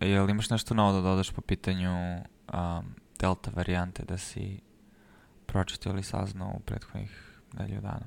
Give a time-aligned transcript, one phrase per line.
[0.00, 2.84] Jel imaš nešto novo da dodaš po pitanju um,
[3.20, 4.60] delta varijante da si
[5.46, 7.10] pročitao ili saznao u prethodnih
[7.52, 8.06] nedelju dana?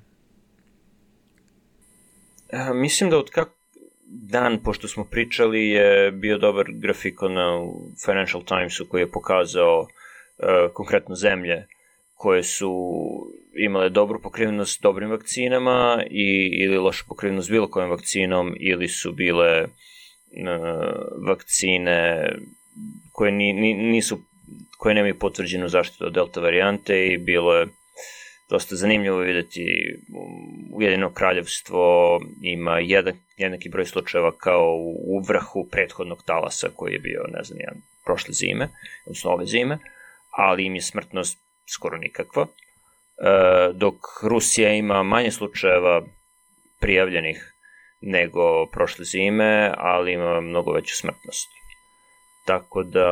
[2.54, 3.52] A, mislim da od kako
[4.08, 7.60] dan, pošto smo pričali, je bio dobar grafikon na
[8.06, 11.68] Financial Timesu koji je pokazao uh, konkretno zemlje
[12.16, 12.74] koje su
[13.54, 19.64] imale dobru pokrivenost dobrim vakcinama i, ili lošu pokrivenost bilo kojom vakcinom ili su bile
[19.64, 19.70] uh,
[21.28, 22.30] vakcine
[23.12, 24.20] koje ni, ni, nisu
[24.78, 27.68] koje nemaju potvrđenu zaštitu od delta varijante i bilo je
[28.50, 29.96] dosta zanimljivo videti
[30.74, 37.24] Ujedino kraljevstvo ima jedan, jednaki broj slučajeva kao u vrhu prethodnog talasa koji je bio,
[37.28, 37.58] ne znam,
[38.06, 38.70] prošle zime,
[39.06, 39.78] odnosno ove zime,
[40.30, 42.44] ali im je smrtnost skoro nikakva.
[42.44, 42.50] E,
[43.74, 46.02] dok Rusija ima manje slučajeva
[46.80, 47.54] prijavljenih
[48.02, 51.50] nego prošle zime, ali ima mnogo veću smrtnost.
[52.46, 53.08] Tako da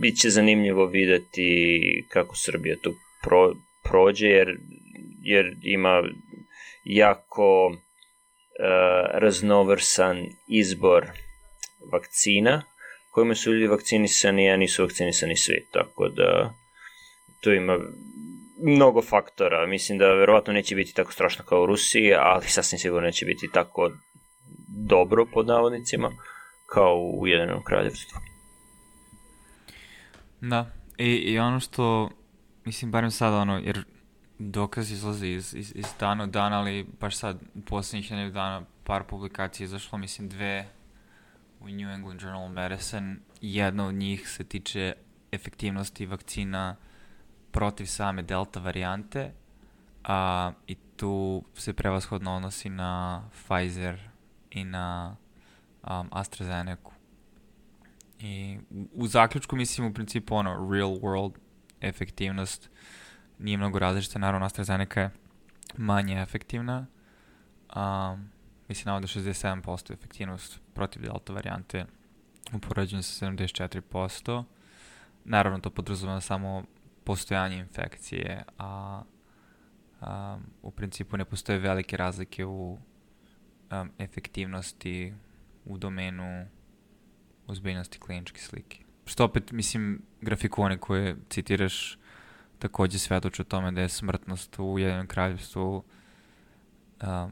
[0.00, 4.58] bit će zanimljivo videti kako Srbija tu pro, prođe, jer,
[5.22, 6.02] jer ima
[6.84, 7.76] jako uh,
[9.12, 11.06] raznovrsan izbor
[11.92, 12.62] vakcina,
[13.10, 16.54] kojima su ljudi vakcinisani, a nisu vakcinisani svi, tako da
[17.40, 17.78] tu ima
[18.62, 19.66] mnogo faktora.
[19.66, 23.50] Mislim da verovatno neće biti tako strašno kao u Rusiji, ali sasvim sigurno neće biti
[23.52, 23.90] tako
[24.68, 26.10] dobro pod navodnicima
[26.66, 28.20] kao u Ujedinom kraljevstvu.
[30.40, 32.10] Da, I, i ono što,
[32.64, 33.84] mislim, barem sad ono, jer
[34.38, 39.02] dokaz izlazi iz, iz, iz dana u dan, ali baš sad poslednjih nedelju dana par
[39.04, 40.68] publikacija izašlo, mislim, dve
[41.60, 43.16] u New England Journal of Medicine.
[43.40, 44.92] Jedna od njih se tiče
[45.32, 46.76] efektivnosti vakcina
[47.54, 49.32] protiv same delta varijante
[50.04, 54.08] a, i tu se prevashodno odnosi na Pfizer
[54.50, 55.16] i na
[55.82, 56.90] um, AstraZeneca.
[58.20, 61.32] I u, u zaključku mislim u principu ono real world
[61.80, 62.70] efektivnost
[63.38, 65.10] nije mnogo različita, naravno AstraZeneca je
[65.76, 66.86] manje efektivna.
[67.76, 68.30] Um,
[68.68, 71.86] mislim navode 67% efektivnost protiv delta varijante
[72.52, 74.44] u poređenju sa 74%.
[75.24, 76.64] Naravno to podrazumeva samo
[77.04, 79.02] postojanje infekcije, a
[80.00, 82.78] um, u principu ne postoje velike razlike u
[83.70, 85.14] um, efektivnosti
[85.64, 86.46] u domenu
[87.46, 88.84] ozbiljnosti kliničke slike.
[89.06, 91.98] Što opet, mislim, grafikone koje citiraš
[92.58, 95.76] takođe svedoče o tome da je smrtnost u Jedinom kraljevstvu
[97.02, 97.30] uh,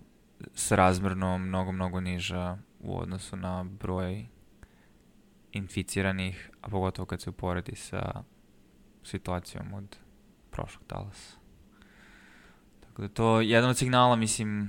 [0.55, 4.27] srazmerno mnogo, mnogo niža u odnosu na broj
[5.53, 8.23] inficiranih, a pogotovo kad se uporedi sa
[9.03, 9.97] situacijom od
[10.51, 11.37] prošlog talasa.
[12.81, 14.69] Tako da to je jedan od signala, mislim,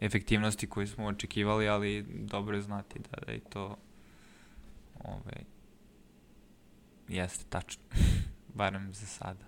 [0.00, 3.76] efektivnosti koju smo očekivali, ali dobro je znati da, da je to
[5.04, 5.44] ovaj,
[7.08, 7.82] jeste tačno.
[8.54, 9.44] Barem za sada.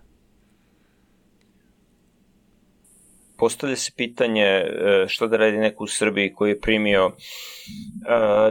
[3.37, 7.13] Postavlja se pitanje e, šta da radi neko u Srbiji koji je primio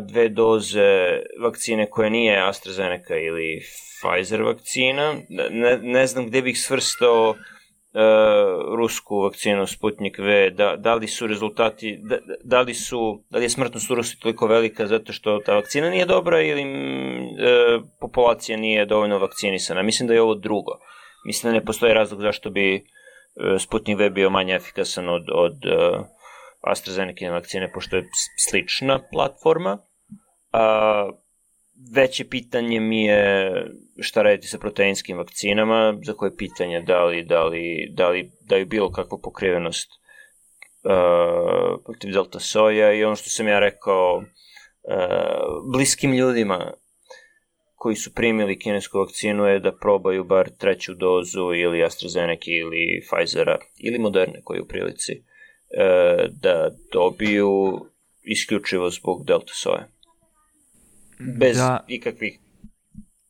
[0.02, 3.62] dve doze vakcine koja nije AstraZeneca ili
[4.02, 5.16] Pfizer vakcina.
[5.30, 7.36] Ne, ne znam gde bih svrstao uh,
[8.76, 13.46] rusku vakcinu Sputnik V, da, da li su rezultati, da, da li su, da li
[13.46, 18.58] je smrtnost u Rusiji toliko velika zato što ta vakcina nije dobra ili uh, populacija
[18.58, 19.82] nije dovoljno vakcinisana.
[19.82, 20.72] Mislim da je ovo drugo.
[21.26, 25.54] Mislim da ne postoji razlog zašto bi uh, Sputnik V bio manje efikasan od, od
[25.66, 26.06] uh,
[26.72, 28.10] AstraZeneca vakcine, pošto je
[28.50, 29.74] slična platforma.
[30.54, 31.16] Uh,
[31.94, 33.52] veće pitanje mi je
[34.00, 38.66] šta raditi sa proteinskim vakcinama, za koje pitanje da li, da li, da li daju
[38.66, 44.24] bilo kakvu pokrivenost uh, protiv delta soja i ono što sam ja rekao uh,
[45.74, 46.74] bliskim ljudima
[47.76, 53.58] koji su primili kinesku vakcinu je da probaju bar treću dozu ili AstraZeneca ili Pfizera
[53.78, 55.37] ili Moderne koji u prilici uh,
[56.30, 57.80] da dobiju
[58.24, 59.88] isključivo zbog delta soja
[61.20, 61.86] bez da.
[61.88, 62.40] ikakvih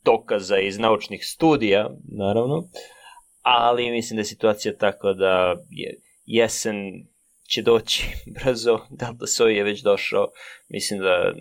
[0.03, 2.63] dokaza iz naučnih studija, naravno,
[3.41, 7.07] ali mislim da je situacija tako da je jesen
[7.47, 8.05] će doći
[8.35, 10.27] brzo, Delta Soj je već došao,
[10.69, 11.33] mislim da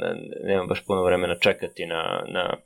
[0.45, 2.59] nema baš puno vremena čekati na, na e,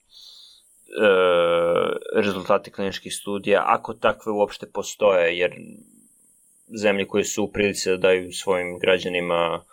[2.16, 5.52] rezultate kliničkih studija, ako takve uopšte postoje, jer
[6.82, 9.64] zemlje koje su u prilici da daju svojim građanima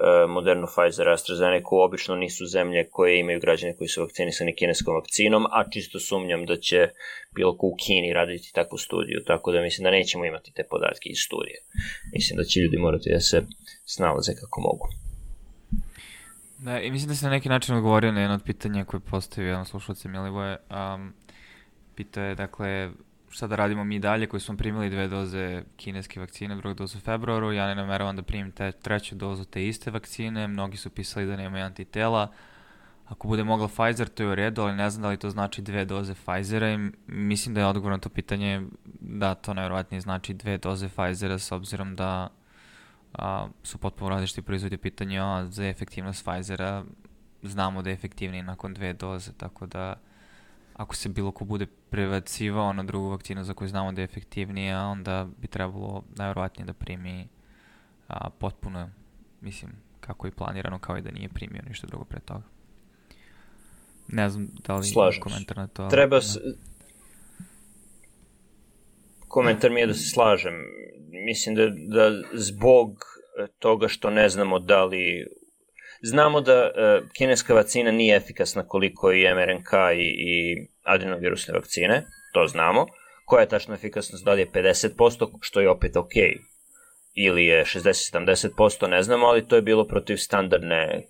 [0.00, 5.46] E, Modernu Pfizer, AstraZeneca obično nisu zemlje koje imaju građane koji su vakcinisani kineskom vakcinom,
[5.46, 6.88] a čisto sumnjam da će
[7.34, 11.08] bilo ko u Kini raditi takvu studiju, tako da mislim da nećemo imati te podatke
[11.08, 11.58] iz studije.
[12.12, 13.42] Mislim da će ljudi morati da se
[13.84, 14.88] snalaze kako mogu.
[16.58, 19.48] Da, i mislim da se na neki način odgovorio na jedno od pitanja koje postavio
[19.48, 20.56] jedan slušalac Milivoje.
[20.70, 21.14] Um,
[21.96, 22.90] pitao je, dakle,
[23.32, 27.00] šta da radimo mi dalje koji smo primili dve doze kineske vakcine, drugu dozu u
[27.00, 31.26] februaru, ja ne nameravam da primim te, treću dozu te iste vakcine, mnogi su pisali
[31.26, 32.32] da nemaju antitela,
[33.06, 35.62] ako bude mogla Pfizer, to je u redu, ali ne znam da li to znači
[35.62, 38.66] dve doze Pfizera i mislim da je odgovor na to pitanje
[39.00, 42.28] da to najvjerovatnije znači dve doze Pfizera s obzirom da
[43.12, 46.84] a, su potpuno različiti proizvodi pitanje a za efektivnost Pfizera
[47.42, 49.94] znamo da je efektivniji nakon dve doze, tako da
[50.74, 54.86] ako se bilo ko bude prevacivao na drugu vakcinu za koju znamo da je efektivnija,
[54.86, 57.28] onda bi trebalo najvjerovatnije da primi
[58.08, 58.90] a, potpuno,
[59.40, 62.42] mislim, kako je planirano, kao i da nije primio ništa drugo pre toga.
[64.08, 65.88] Ne znam da li Slažem komentar na to.
[65.88, 66.40] Treba se...
[69.28, 70.54] Komentar mi je da se slažem.
[71.10, 73.04] Mislim da, da zbog
[73.58, 75.26] toga što ne znamo da li...
[76.04, 82.46] Znamo da uh, kineska vakcina nije efikasna koliko i mRNK i, i adenovirusne vakcine, to
[82.46, 82.86] znamo.
[83.24, 86.12] Koja je tačna efikasnost, da li je 50%, što je opet ok,
[87.14, 91.06] ili je 60-70%, ne znamo, ali to je bilo protiv standardne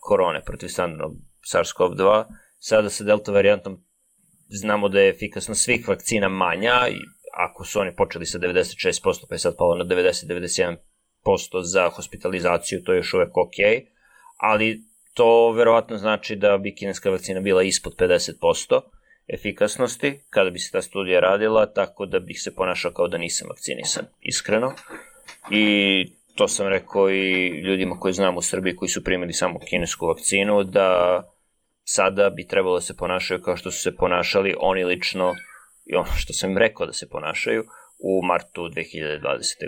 [0.00, 1.12] korone, protiv standardnog
[1.52, 2.24] SARS-CoV-2.
[2.58, 3.84] Sada sa delta varijantom
[4.48, 6.96] znamo da je efikasnost svih vakcina manja, i
[7.32, 10.76] ako su oni počeli sa 96%, pa je sad palo na 90-91%
[11.62, 13.58] za hospitalizaciju, to je još uvek ok,
[14.36, 14.80] ali
[15.14, 18.80] to verovatno znači da bi kineska vakcina bila ispod 50%
[19.28, 23.48] efikasnosti kada bi se ta studija radila, tako da bih se ponašao kao da nisam
[23.48, 24.72] vakcinisan, iskreno.
[25.50, 30.06] I to sam rekao i ljudima koji znam u Srbiji koji su primili samo kinesku
[30.06, 31.20] vakcinu, da
[31.84, 35.34] sada bi trebalo da se ponašaju kao što su se ponašali oni lično
[35.86, 37.64] i ono što sam im rekao da se ponašaju
[37.98, 39.20] u martu 2020.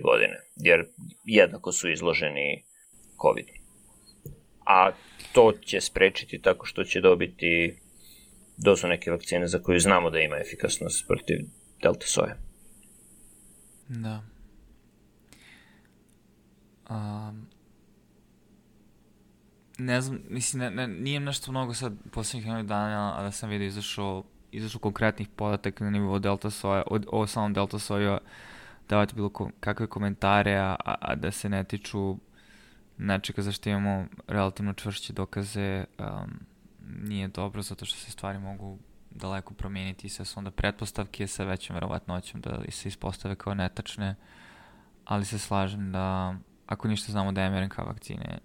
[0.03, 0.87] godine, jer
[1.25, 2.65] jednako su izloženi
[3.23, 3.66] COVID.
[4.67, 4.91] A
[5.33, 7.79] to će sprečiti tako što će dobiti
[8.57, 11.39] dozu neke vakcine za koju znamo da ima efikasnost protiv
[11.83, 12.37] delta soja.
[13.89, 14.23] Da.
[16.91, 17.47] Um,
[19.79, 23.51] ne znam, mislim, ne, ne, nije nešto mnogo sad poslednjih jednog dana, a da sam
[23.51, 28.19] vidio izašao, izašao konkretnih podataka na nivou delta soja, o, o samom delta soja,
[28.89, 32.17] davati bilo ko, kakve komentare, a, a da se ne tiču
[32.99, 36.41] nečega zašto imamo relativno čvršće dokaze, um,
[37.03, 38.79] nije dobro zato što se stvari mogu
[39.11, 44.15] daleko promijeniti i sve su onda pretpostavke sa većom verovatnoćom da se ispostave kao netačne,
[45.05, 46.35] ali se slažem da
[46.67, 48.39] ako ništa znamo da mRNK vakcine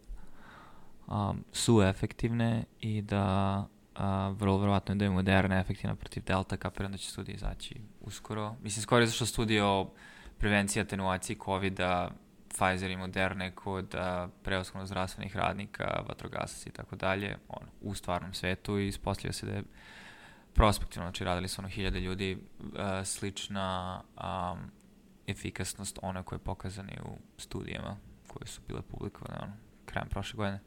[1.07, 3.57] um, su efektivne i da
[3.95, 8.55] uh, vrlo verovatno da je Moderna efektivna protiv Delta, kapiram da će studija izaći uskoro.
[8.63, 9.91] Mislim, skoro je zašto studija o
[10.37, 12.09] prevenciji atenuaciji COVID-a
[12.53, 18.33] Pfizer i Moderne kod uh, preoskovno zdravstvenih radnika, vatrogasaca i tako dalje, on, u stvarnom
[18.33, 19.63] svetu i ispostavlja se da je
[20.53, 22.69] prospektivno, znači radili su ono hiljade ljudi, uh,
[23.03, 24.71] slična um,
[25.27, 29.53] efikasnost one koje je pokazane u studijama koje su bile publikovane ono,
[29.85, 30.59] krajem prošle godine.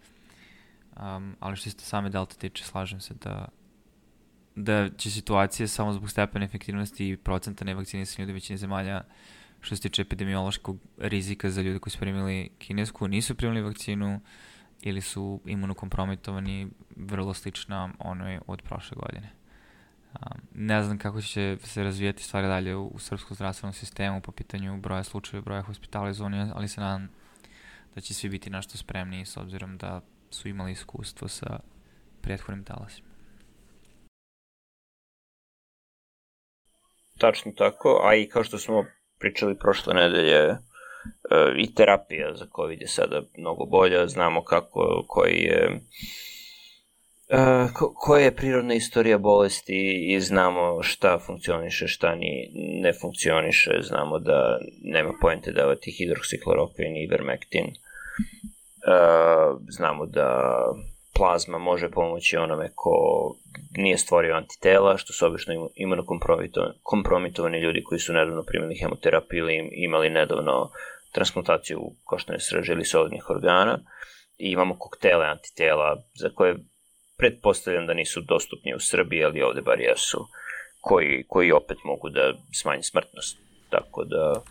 [0.96, 3.48] Um, ali što se same delta tiče, slažem se da
[4.54, 9.02] da će situacija samo zbog stepene efektivnosti i procenta nevakcinisanja ljudi većine zemalja
[9.64, 14.20] što se tiče epidemiološkog rizika za ljude koji su primili kinesku, nisu primili vakcinu
[14.82, 19.32] ili su imunokompromitovani vrlo slična onoj od prošle godine.
[20.12, 24.32] Um, ne znam kako će se razvijati stvari dalje u, u srpskom zdravstvenom sistemu po
[24.32, 27.08] pitanju broja slučajeva, broja hospitalizovanja, ali se nadam
[27.94, 30.00] da će svi biti našto spremni s obzirom da
[30.30, 31.60] su imali iskustvo sa
[32.20, 33.08] prethodnim talasima.
[37.18, 38.84] Tačno tako, a i kao što smo
[39.24, 40.56] pričali prošle nedelje, e,
[41.56, 45.80] i terapija za COVID je sada mnogo bolja, znamo kako, koji je
[47.28, 53.70] Uh, ko, koja je prirodna istorija bolesti i znamo šta funkcioniše, šta ni, ne funkcioniše,
[53.82, 57.64] znamo da nema pojente davati hidroksikloroquin i ivermectin.
[57.64, 60.50] Uh, znamo da
[61.16, 62.90] plazma može pomoći onome ko
[63.76, 70.10] nije stvorio antitela, što su obično imunokompromitovani ljudi koji su nedavno primili hemoterapiju ili imali
[70.10, 70.70] nedavno
[71.12, 73.78] transplantaciju koštane srže ili solidnih organa.
[74.38, 76.56] I imamo koktele antitela za koje
[77.16, 80.26] pretpostavljam da nisu dostupni u Srbiji, ali ovde bar jesu,
[80.80, 83.38] koji, koji opet mogu da smanje smrtnost.
[83.70, 84.42] Tako da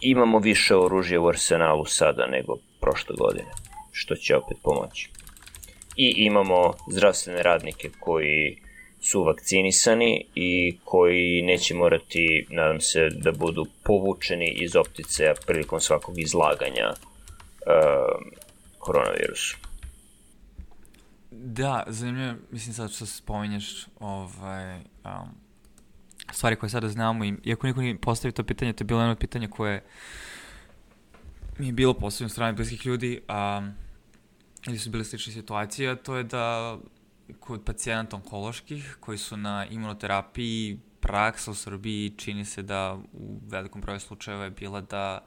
[0.00, 3.50] imamo više oružja u arsenalu sada nego prošle godine,
[3.92, 5.10] što će opet pomoći.
[5.96, 8.58] I imamo zdravstvene radnike koji
[9.00, 16.18] su vakcinisani i koji neće morati, nadam se, da budu povučeni iz optice prilikom svakog
[16.18, 18.32] izlaganja uh,
[18.78, 19.56] koronavirusu.
[21.30, 25.44] Da, zanimljivo, mislim sad što spominješ ovaj, um,
[26.32, 29.16] stvari koje sada znamo i iako niko nije postavio to pitanje, to je bilo jedno
[29.16, 29.82] pitanje koje
[31.58, 33.68] mi je bilo postavljeno strane bliskih ljudi, a,
[34.66, 36.78] ili su bile slične situacije, to je da
[37.40, 43.80] kod pacijenata onkoloških koji su na imunoterapiji praksa u Srbiji čini se da u velikom
[43.80, 45.24] broju slučajeva je bila da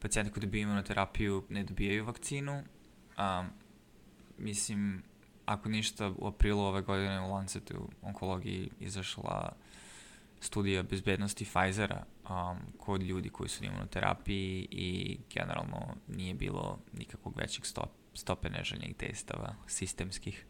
[0.00, 2.62] pacijenti koji dobiju imunoterapiju ne dobijaju vakcinu.
[3.16, 3.44] A,
[4.38, 5.02] mislim,
[5.44, 9.52] ako ništa, u aprilu ove godine u Lancetu onkologiji izašla
[10.40, 17.36] studija bezbednosti Pfizera um, kod ljudi koji su na imunoterapiji i generalno nije bilo nikakvog
[17.36, 20.44] većeg stop, stope neželjenih testava sistemskih.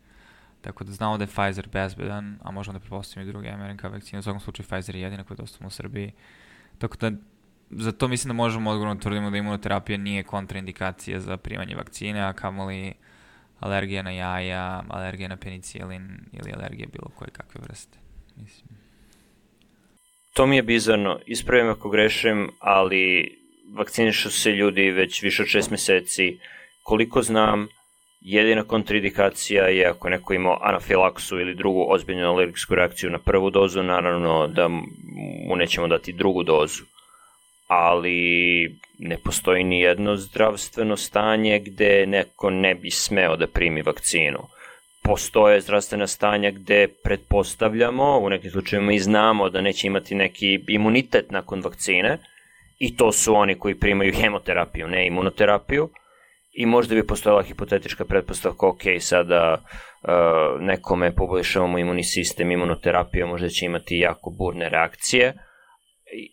[0.61, 4.18] Tako da znamo da je Pfizer bezbedan, a možemo da prepostavimo i druge mRNK vakcine.
[4.18, 6.12] U svakom slučaju Pfizer je jedina koja je dostupna u Srbiji.
[6.78, 7.12] Tako da
[7.70, 12.20] za to mislim da možemo odgovorno da tvrdimo da imunoterapija nije kontraindikacija za primanje vakcine,
[12.20, 12.94] a kamoli
[13.61, 17.99] alergija na jaja, alergija na penicilin ili alergija bilo koje kakve vrste.
[18.37, 18.68] Mislim.
[20.35, 23.37] To mi je bizarno, ispravim ako grešim, ali
[23.75, 26.38] vakcinišu se ljudi već više od šest meseci.
[26.87, 27.69] Koliko znam,
[28.21, 33.83] jedina kontraindikacija je ako neko imao anafilaksu ili drugu ozbiljnu alergijsku reakciju na prvu dozu,
[33.83, 34.69] naravno da
[35.49, 36.85] mu nećemo dati drugu dozu
[37.66, 38.19] ali
[38.99, 44.38] ne postoji ni jedno zdravstveno stanje gde neko ne bi smeo da primi vakcinu.
[45.02, 51.31] Postoje zdravstvena stanja gde pretpostavljamo, u nekim slučajima i znamo da neće imati neki imunitet
[51.31, 52.19] nakon vakcine
[52.78, 55.88] i to su oni koji primaju hemoterapiju, ne imunoterapiju
[56.56, 60.10] i možda bi postojala hipotetička pretpostavka, ok, sada uh,
[60.60, 65.34] nekome poboljšavamo imunni sistem, imunoterapija možda će imati jako burne reakcije,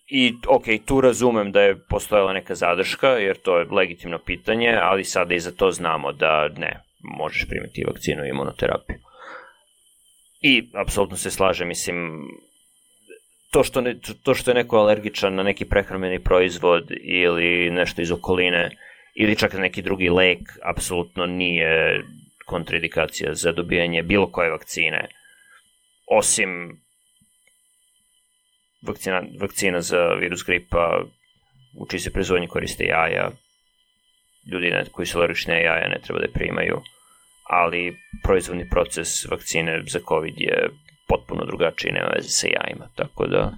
[0.07, 5.03] I, ok, tu razumem da je postojala neka zadrška, jer to je legitimno pitanje, ali
[5.03, 6.79] sada i za to znamo da ne,
[7.17, 8.97] možeš primiti vakcinu i imunoterapiju.
[10.41, 12.27] I, apsolutno se slaže, mislim,
[13.51, 18.11] to što, ne, to što je neko alergičan na neki prehrambeni proizvod ili nešto iz
[18.11, 18.69] okoline,
[19.13, 22.03] ili čak neki drugi lek, apsolutno nije
[22.45, 25.07] kontraindikacija za dobijanje bilo koje vakcine,
[26.05, 26.81] osim
[28.81, 31.03] vakcina, vakcina za virus gripa,
[31.77, 33.31] u čiji se proizvodnji koriste jaja,
[34.51, 36.81] ljudi ne, koji su alergični jaja ne treba da je primaju,
[37.49, 40.69] ali proizvodni proces vakcine za COVID je
[41.07, 43.51] potpuno drugačiji, nema veze sa jajima, tako da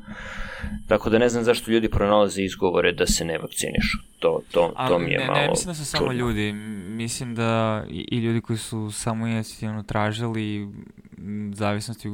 [0.87, 3.97] tako da ne znam zašto ljudi pronalaze izgovore da se ne vakcinišu.
[4.19, 6.53] To, to, A, to mi je ne, malo Ne, mislim da su samo ljudi.
[6.87, 10.67] Mislim da i, i ljudi koji su samo inicijativno tražili
[11.53, 12.09] zavisnosti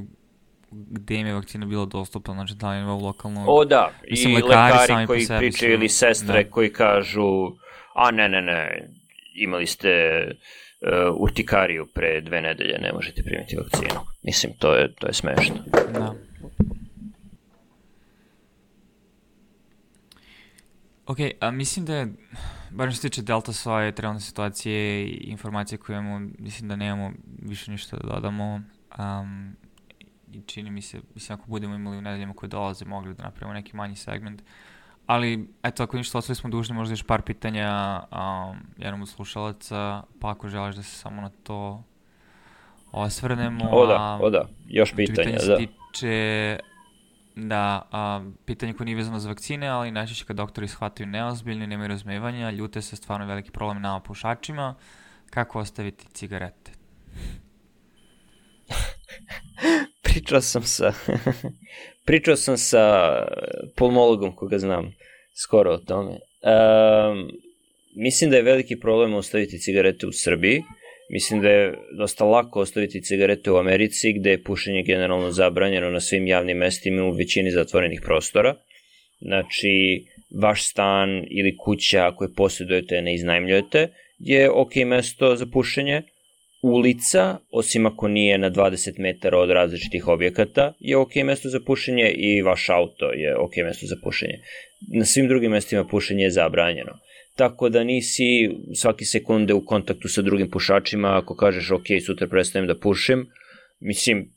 [0.72, 3.46] gde im je vakcina bila dostupna, znači da li je lokalno...
[3.48, 6.50] O da, Mislim, i lekari lekari, koji sebi pričaju ili sestre da.
[6.50, 7.52] koji kažu
[7.94, 8.88] a ne, ne, ne,
[9.36, 14.02] imali ste uh, urtikariju pre dve nedelje, ne možete primiti vakcinu.
[14.24, 15.56] Mislim, to je, to je smešno.
[15.94, 16.14] Da.
[21.12, 22.14] Ok, a mislim da je,
[22.70, 27.12] barem što se tiče Delta svoje trenutne situacije i informacije koje imamo, mislim da nemamo
[27.42, 28.62] više ništa da dodamo.
[29.00, 29.56] Um,
[30.34, 33.54] I čini mi se, mislim ako budemo imali u nedeljama koje dolaze, mogli da napravimo
[33.54, 34.42] neki manji segment.
[35.08, 40.04] Ali, eto, ako ništa, ostali smo dužni možda još par pitanja um, jednom od slušalaca,
[40.20, 41.84] pa ako želiš da se samo na to
[42.92, 43.70] osvrnemo.
[43.72, 45.58] O da, o da, još pitanja, se da.
[45.58, 46.60] tiče
[47.36, 51.88] da, a, pitanje koje nije vezano za vakcine, ali najčešće kad doktori shvataju neozbiljno nemaju
[51.88, 54.76] razumevanja, ljute se stvarno veliki problem nama pušačima,
[55.30, 56.72] kako ostaviti cigarete?
[60.04, 60.94] Pričao sam sa
[62.06, 63.14] pričao sam sa
[63.76, 64.94] pulmologom koga znam
[65.44, 66.12] skoro o tome.
[66.12, 67.30] Um,
[67.96, 70.64] mislim da je veliki problem ostaviti cigarete u Srbiji.
[71.14, 76.00] Mislim da je dosta lako ostaviti cigarete u Americi gde je pušenje generalno zabranjeno na
[76.00, 78.56] svim javnim mestima u većini zatvorenih prostora.
[79.22, 80.06] Znači,
[80.42, 83.88] vaš stan ili kuća ako je posjedujete ne iznajmljujete
[84.20, 86.02] je ok mesto za pušenje
[86.62, 92.12] ulica, osim ako nije na 20 metara od različitih objekata, je ok mesto za pušenje
[92.12, 94.40] i vaš auto je ok mesto za pušenje.
[94.94, 97.00] Na svim drugim mestima pušenje je zabranjeno.
[97.36, 102.68] Tako da nisi svaki sekunde u kontaktu sa drugim pušačima, ako kažeš ok, sutra prestajem
[102.68, 103.26] da pušim,
[103.80, 104.30] mislim,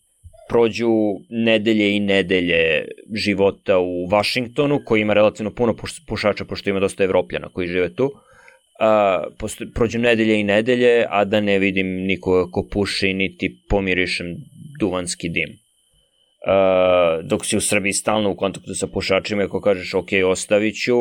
[0.49, 0.91] prođu
[1.29, 7.05] nedelje i nedelje života u Vašingtonu, koji ima relativno puno puš- pušača, pošto ima dosta
[7.05, 8.11] evropljana koji žive tu,
[8.81, 9.25] a,
[9.75, 14.27] prođu nedelje i nedelje, a da ne vidim nikoga ko puši, niti pomirišem
[14.81, 15.59] duvanski dim.
[16.47, 20.95] A, dok si u Srbiji stalno u kontaktu sa pušačima, ako kažeš ok, ostavit ću,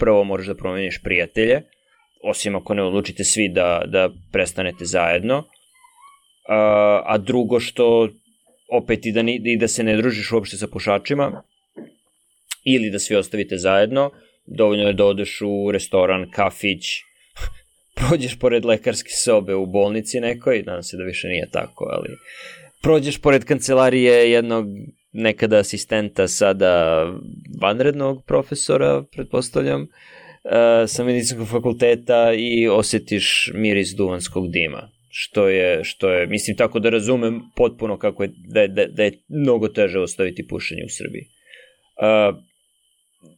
[0.00, 1.62] prvo moraš da promeniš prijatelje,
[2.22, 5.44] osim ako ne odlučite svi da, da prestanete zajedno,
[6.48, 8.08] a, a drugo što
[8.72, 11.42] opet i da, ni, i da se ne družiš uopšte sa pušačima
[12.64, 14.10] ili da svi ostavite zajedno,
[14.46, 16.86] dovoljno je da odeš u restoran, kafić,
[17.98, 22.08] prođeš pored lekarske sobe u bolnici nekoj, nadam se da više nije tako, ali
[22.82, 24.66] prođeš pored kancelarije jednog
[25.12, 27.04] nekada asistenta, sada
[27.60, 29.88] vanrednog profesora, pretpostavljam, uh,
[30.86, 34.90] sa medicinskog fakulteta i osetiš miris duvanskog dima.
[35.12, 39.04] Što je, što je, mislim tako da razumem potpuno kako je, da je, da, da
[39.04, 41.22] je mnogo teže ostaviti pušenje u Srbiji.
[41.22, 42.36] Uh,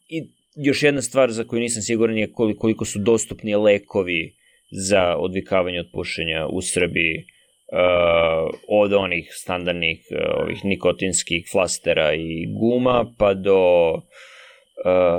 [0.09, 0.23] I
[0.57, 4.35] još jedna stvar za koju nisam siguran je koliko su dostupni lekovi
[4.71, 7.25] za odvikavanje od pušenja u Srbiji
[7.73, 14.03] uh, od onih standardnih uh, ovih nikotinskih flastera i guma pa do uh,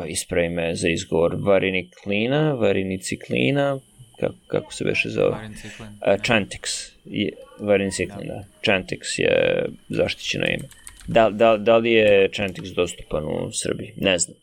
[0.08, 3.80] ispravi me za izgovor variniklina, variniciklina
[4.20, 5.30] kako, kako se veše zove?
[5.30, 6.92] Uh, Chantix.
[7.06, 8.44] Je, variniciklin, da.
[8.62, 10.68] Chantix je zaštićeno ime.
[11.08, 13.94] Da, da, da li je Chantix dostupan u Srbiji?
[13.98, 14.38] Ne znam.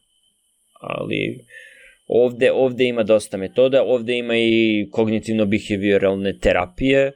[0.80, 1.44] Ali
[2.12, 7.12] Ovde, ovde ima dosta metoda, ovde ima i kognitivno-behavioralne terapije,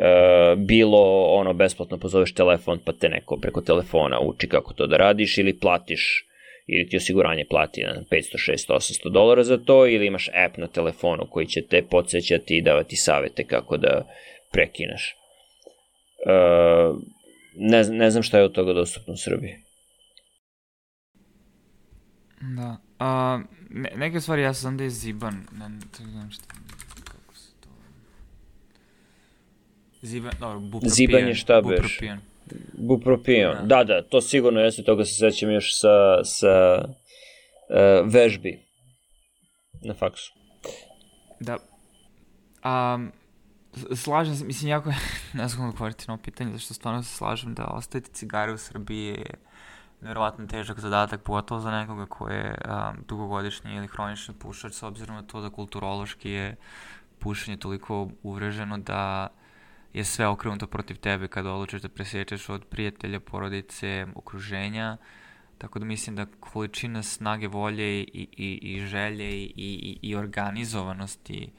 [0.00, 4.96] e, bilo ono besplatno pozoveš telefon pa te neko preko telefona uči kako to da
[4.96, 6.26] radiš ili platiš
[6.66, 10.66] ili ti osiguranje plati na 500, 600, 800 dolara za to ili imaš app na
[10.66, 14.06] telefonu koji će te podsjećati i davati savete kako da
[14.52, 15.16] prekineš.
[16.26, 16.32] E,
[17.56, 19.54] ne, ne znam šta je od toga dostupno u Srbiji.
[22.40, 22.76] Da.
[22.98, 23.40] A,
[23.70, 25.34] ne, neke stvari ja sam da je ziban.
[25.52, 26.54] Ne, ne znam šta,
[27.04, 27.68] kako se to...
[30.02, 30.90] Ziban, dobro, bupropijan.
[30.90, 31.80] Ziban je šta beš?
[31.80, 32.20] Bupropijan.
[32.72, 33.76] Bupropijan, da.
[33.76, 38.58] da, da, to sigurno jeste, toga se sećam još sa, sa uh, vežbi
[39.82, 40.32] na faksu.
[41.40, 41.58] Da.
[42.64, 43.12] Um,
[43.94, 44.90] slažem se, mislim, jako,
[45.32, 48.58] ne znam kako odgovoriti na ovo pitanje, zašto stvarno se slažem da ostaviti cigare u
[48.58, 49.26] Srbiji je
[50.00, 55.16] nevjerovatno težak zadatak, pogotovo za nekoga ko je um, dugogodišnji ili hronični pušač, s obzirom
[55.16, 56.56] na to da kulturološki je
[57.18, 59.28] pušenje toliko uvreženo da
[59.92, 64.96] je sve okrenuto protiv tebe kada odlučiš da presječeš od prijatelja, porodice, okruženja.
[65.58, 71.52] Tako da mislim da količina snage volje i, i, i želje i, i, i organizovanosti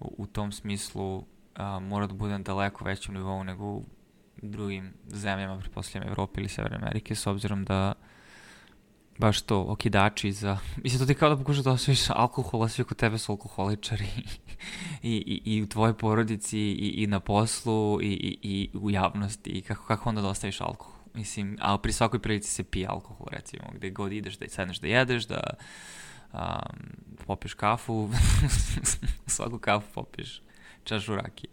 [0.00, 1.24] u, u tom smislu
[1.54, 3.84] a, mora da bude na daleko većem nivou nego u
[4.42, 7.92] drugim zemljama, pretpostavljam Evrope ili Severne Amerike, s obzirom da
[9.18, 10.58] baš to, okidači za...
[10.84, 14.06] Mislim, to ti kao da pokušaš da osvojiš alkohola, svi kod tebe su alkoholičari
[15.02, 19.50] i, i, i u tvojoj porodici i, i na poslu i, i, i u javnosti
[19.50, 20.96] i kako, kako onda da ostaviš alkohol.
[21.14, 24.86] Mislim, a pri svakoj prilici se pije alkohol, recimo, gde god ideš da sedneš da
[24.86, 25.40] jedeš, da
[26.32, 26.40] um,
[27.26, 28.10] popiješ kafu,
[29.26, 30.42] svaku kafu popiješ
[30.84, 31.50] čašu rakije.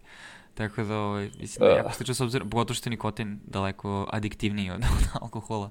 [0.53, 4.07] Tako da, ovaj, mislim da je jako slično s obzirom, pogotovo što je nikotin daleko
[4.11, 5.69] adiktivniji od, od alkohola.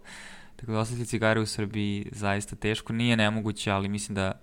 [0.63, 2.93] Tako da ostaviti cigare u Srbiji zaista teško.
[2.93, 4.41] Nije nemoguće, ali mislim da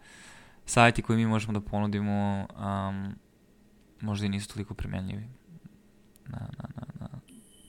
[0.65, 3.15] sajti koje mi možemo da ponudimo um,
[4.01, 5.23] možda i nisu toliko primenljivi.
[6.29, 7.07] Na, na, na,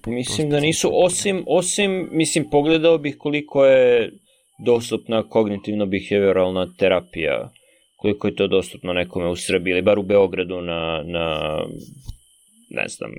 [0.07, 4.13] na, mislim da nisu, osim, osim, mislim, pogledao bih koliko je
[4.59, 7.51] dostupna kognitivno-behavioralna terapija,
[7.97, 11.57] koliko je to dostupno nekome u Srbiji, ili bar u Beogradu na, na
[12.71, 13.11] ne znam,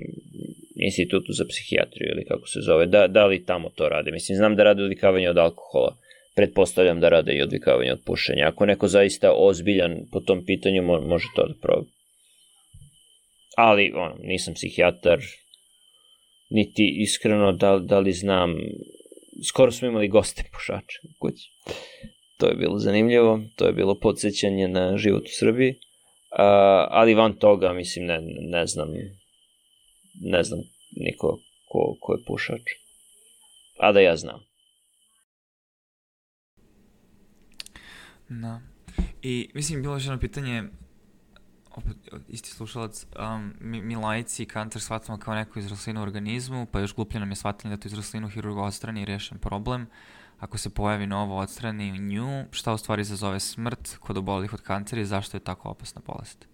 [0.84, 4.10] institutu za psihijatriju ili kako se zove, da, da li tamo to rade.
[4.10, 5.96] Mislim, znam da rade odvikavanje od alkohola,
[6.36, 8.48] pretpostavljam da rade i odvikavanje od pušenja.
[8.48, 11.86] Ako neko zaista ozbiljan po tom pitanju, mo može to da proba.
[13.56, 15.18] Ali, ono, nisam psihijatar,
[16.50, 18.56] niti iskreno da, da li znam,
[19.48, 21.50] skoro smo imali goste pušače u kući.
[22.38, 25.70] To je bilo zanimljivo, to je bilo podsjećanje na život u Srbiji.
[25.70, 26.38] Uh,
[26.90, 28.88] ali van toga, mislim, ne, ne znam,
[30.14, 30.60] ne znam
[30.96, 32.62] niko ko, ko je pušač.
[33.80, 34.40] A da ja znam.
[38.28, 38.60] Da.
[39.22, 40.64] I mislim, bilo je jedno pitanje,
[41.70, 41.96] opet
[42.28, 46.94] isti slušalac, um, mi, mi lajci kancer shvatamo kao neku izraslinu u organizmu, pa još
[46.94, 49.86] gluplje nam je shvatanje da tu izraslinu hirurg odstrani i rešen problem.
[50.38, 55.02] Ako se pojavi novo odstrani nju, šta u stvari izazove smrt kod obolih od kancera
[55.02, 56.51] i zašto je tako opasna bolest?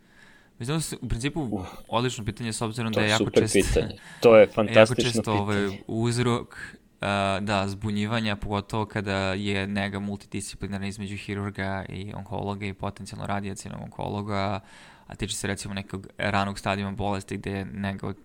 [0.59, 3.59] Mislim da se, u principu uh, odlično pitanje s obzirom da je jako često...
[3.59, 3.99] pitanje.
[4.21, 5.83] To je fantastično jako često ovaj, pitanje.
[5.89, 7.09] Ovaj, uzrok uh,
[7.41, 14.61] da, zbunjivanja, pogotovo kada je nega multidisciplinarna između hirurga i onkologa i potencijalno radijacijalnog onkologa,
[15.07, 18.17] a tiče se recimo nekog ranog stadijuma bolesti gde je nega od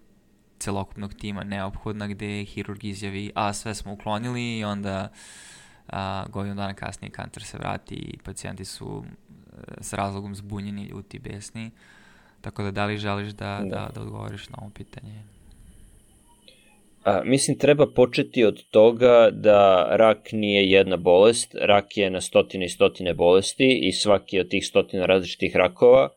[0.60, 5.12] celokupnog tima neophodna, gde hirurg izjavi, a sve smo uklonili i onda
[5.88, 9.04] a, godinu dana kasnije kancer se vrati i pacijenti su
[9.82, 11.72] s razlogom zbunjeni, ljuti, besni.
[12.44, 13.70] Tako da da li želiš da, da.
[13.70, 15.24] da, da odgovoriš na ovo pitanje?
[17.04, 22.66] A, mislim, treba početi od toga da rak nije jedna bolest, rak je na stotine
[22.66, 26.10] i stotine bolesti i svaki od tih stotina različitih rakova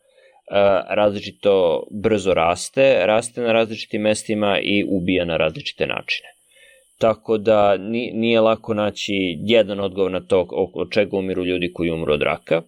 [0.51, 6.27] a, različito brzo raste, raste na različitim mestima i ubija na različite načine.
[6.97, 7.77] Tako da
[8.13, 12.61] nije lako naći jedan odgovor na to od čega umiru ljudi koji umru od raka.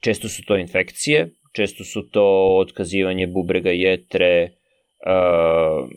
[0.00, 4.50] Često su to infekcije, često su to otkazivanje bubrega jetre,
[5.06, 5.88] uh,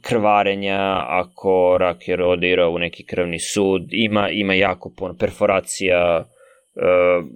[0.00, 6.24] krvarenja, ako rak je rodira u neki krvni sud, ima, ima jako puno perforacija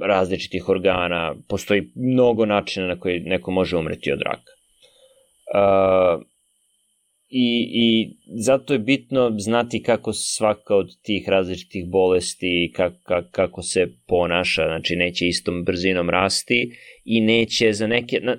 [0.01, 4.53] različitih organa, postoji mnogo načina na koji neko može umreti od raka.
[5.55, 6.23] Uh,
[7.29, 13.87] I, I zato je bitno znati kako svaka od tih različitih bolesti, kako, kako se
[14.07, 16.71] ponaša, znači neće istom brzinom rasti
[17.05, 18.21] i neće za neke...
[18.21, 18.37] Na,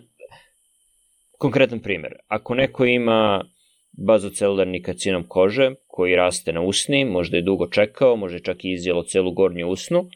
[1.37, 3.43] konkretan primer, ako neko ima
[3.91, 8.71] bazocelularni karcinom kože koji raste na usni, možda je dugo čekao, možda je čak i
[8.71, 10.09] izjelo celu gornju usnu,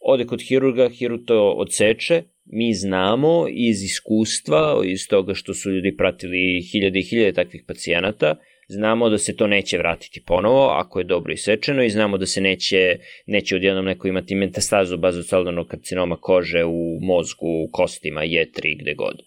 [0.00, 5.96] ode kod hirurga, hirurg to odseče, mi znamo iz iskustva, iz toga što su ljudi
[5.96, 8.36] pratili hiljade i hiljade takvih pacijenata,
[8.68, 12.40] znamo da se to neće vratiti ponovo ako je dobro isečeno i znamo da se
[12.40, 18.94] neće, neće odjednom neko imati metastazu bazocelularnog karcinoma kože u mozgu, u kostima, jetri, gde
[18.94, 19.22] god.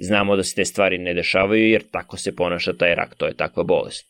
[0.00, 3.36] Znamo da se te stvari ne dešavaju jer tako se ponaša taj rak, to je
[3.36, 4.06] takva bolest.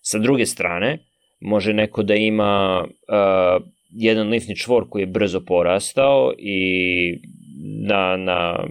[0.00, 0.98] Sa druge strane,
[1.40, 6.58] može neko da ima uh, jedan limfni čvor koji je brzo porastao i
[7.86, 8.66] na, na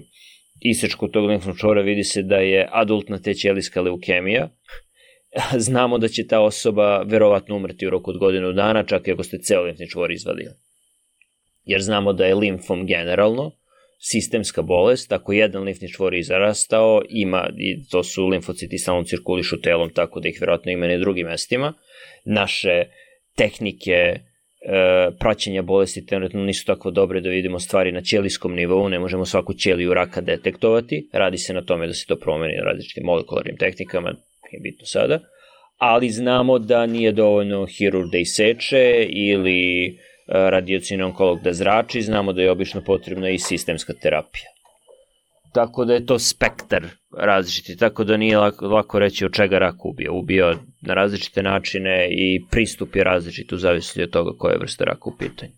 [0.59, 4.49] isečku tog limfnog čvora vidi se da je adultna tećelijska leukemija.
[5.67, 9.23] Znamo da će ta osoba verovatno umreti u roku od godinu dana, čak i ako
[9.23, 10.53] ste ceo limfni čvor izvadili.
[11.63, 13.51] Jer znamo da je limfom generalno
[14.03, 19.89] sistemska bolest, ako jedan limfni čvor izrastao, ima, i to su limfociti samo cirkulišu telom,
[19.93, 21.73] tako da ih verovatno ima na drugim mestima,
[22.25, 22.83] naše
[23.35, 24.19] tehnike
[24.65, 29.25] e, praćenja bolesti trenutno nisu tako dobre da vidimo stvari na ćelijskom nivou, ne možemo
[29.25, 34.09] svaku ćeliju raka detektovati, radi se na tome da se to promeni različitim molekularnim tehnikama,
[34.51, 35.19] je bitno sada,
[35.77, 39.93] ali znamo da nije dovoljno hirurg da iseče ili e,
[40.27, 44.53] radiocini onkolog da zrači, znamo da je obično potrebna i sistemska terapija.
[45.53, 46.83] Tako da je to spektar
[47.17, 50.11] različiti, tako da nije lako, lako reći od čega rak ubija.
[50.11, 55.09] Ubija na različite načine i pristup je različit u zavisnosti od toga koje vrste raka
[55.09, 55.51] u pitanju.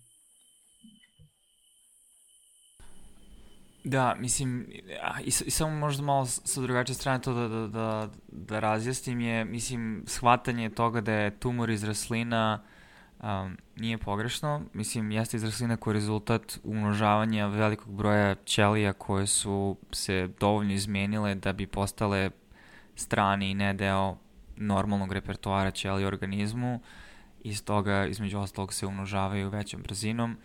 [3.84, 4.66] Da, mislim,
[5.24, 9.44] i, i samo možda malo sa drugačije strane to da, da, da, da razjasnim je,
[9.44, 12.62] mislim, shvatanje toga da je tumor iz raslina
[13.22, 14.62] um, nije pogrešno.
[14.72, 21.34] Mislim, jeste izraslina koji je rezultat umnožavanja velikog broja ćelija koje su se dovoljno izmenile
[21.34, 22.30] da bi postale
[22.94, 24.16] strani i ne deo
[24.56, 26.80] normalnog repertoara ćelija organizmu.
[27.44, 30.36] I toga između ostalog se umnožavaju većom brzinom,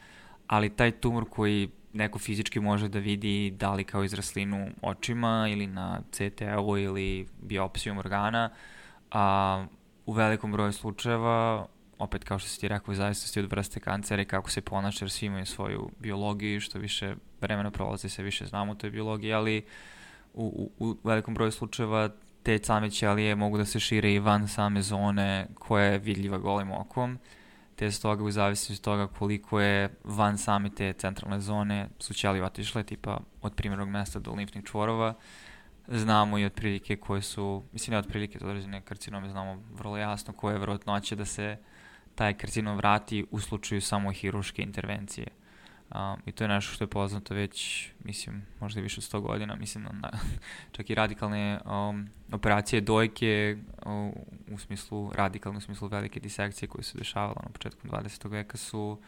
[0.47, 5.67] ali taj tumor koji neko fizički može da vidi da li kao izraslinu očima ili
[5.67, 8.49] na CT-u ili biopsijom organa,
[9.11, 9.65] a,
[10.05, 14.25] u velikom broju slučajeva opet kao što si ti rekao, zavisnosti od vrste kancera i
[14.25, 18.71] kako se ponaša, jer svi imaju svoju biologiju, što više vremena prolazi, se više znamo
[18.71, 19.65] o toj biologiji, ali
[20.33, 22.09] u, u, u velikom broju slučajeva
[22.43, 26.71] te same ćelije mogu da se šire i van same zone koja je vidljiva golim
[26.71, 27.19] okom,
[27.75, 32.43] te stoga u zavisnosti od toga koliko je van same te centralne zone su ćelije
[32.43, 35.13] otišle, tipa od primjernog mesta do limfnih čvorova,
[35.87, 40.53] znamo i otprilike koje su, mislim ne otprilike, to određene karcinome znamo vrlo jasno koje
[40.53, 41.57] je verovatnoće da se
[42.15, 45.27] taj karcinom vrati u slučaju samo hiruške intervencije.
[45.95, 49.19] Um, I to je nešto što je poznato već, mislim, možda i više od 100
[49.19, 50.11] godina, mislim, na,
[50.75, 56.83] čak i radikalne um, operacije dojke u, u smislu, radikalno u smislu velike disekcije koje
[56.83, 58.29] su dešavale na početku 20.
[58.29, 58.99] veka su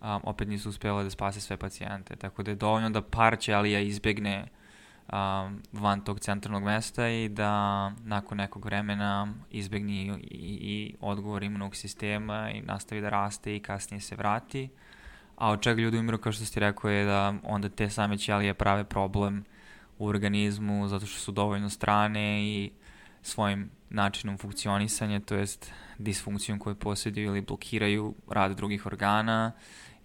[0.00, 2.16] um, opet nisu uspjela da spase sve pacijente.
[2.16, 4.46] Tako da je dovoljno da par ćelija izbegne
[5.12, 11.76] um, van tog centralnog mesta i da nakon nekog vremena izbegni i, i odgovor imunog
[11.76, 14.68] sistema i nastavi da raste i kasnije se vrati.
[15.42, 18.54] A od čega ljudi umiru, kao što ste rekao, je da onda te same ćelije
[18.54, 19.44] prave problem
[19.98, 22.70] u organizmu zato što su dovoljno strane i
[23.22, 29.52] svojim načinom funkcionisanja, to jest disfunkcijom koju posjeduju ili blokiraju rad drugih organa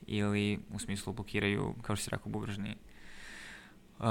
[0.07, 2.75] ili u smislu blokiraju, kao što se rekao, bubrežni
[3.99, 4.05] uh,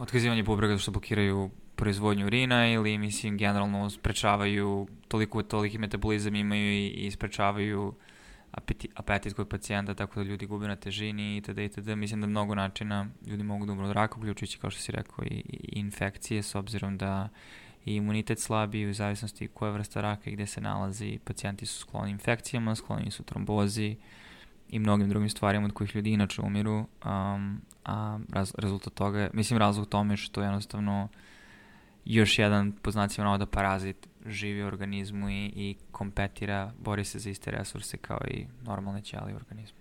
[0.00, 6.86] otkazivanje bubrega što blokiraju proizvodnju urina ili mislim generalno sprečavaju toliko toliki metabolizam imaju i,
[6.86, 7.94] i sprečavaju
[8.94, 11.58] apetit, kod pacijenta tako da ljudi gube na težini itd.
[11.58, 11.88] itd.
[11.88, 15.24] Mislim da mnogo načina ljudi mogu da umru od raka, uključujući kao što si rekao
[15.24, 17.28] i, i infekcije s obzirom da
[17.84, 21.18] i imunitet slabiji u zavisnosti koja vrsta raka i gde se nalazi.
[21.24, 23.96] Pacijenti su skloni infekcijama, skloni su trombozi
[24.68, 26.78] i mnogim drugim stvarima od kojih ljudi inače umiru.
[26.78, 31.08] Um, a raz, rezultat toga je, mislim razlog tome što jednostavno
[32.04, 37.30] još jedan, po znacima navoda, parazit živi u organizmu i, i kompetira, bori se za
[37.30, 39.77] iste resurse kao i normalne ćeli u organizmu.